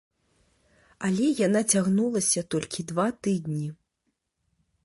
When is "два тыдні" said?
2.93-3.65